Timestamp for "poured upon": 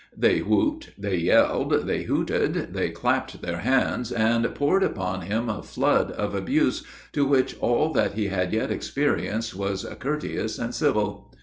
4.55-5.21